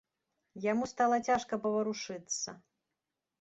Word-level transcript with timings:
Яму 0.71 0.87
стала 0.93 1.19
цяжка 1.27 1.53
паварушыцца. 1.67 2.49